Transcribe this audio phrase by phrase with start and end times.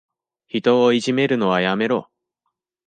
[0.47, 2.09] 人をいじめるのはやめろ。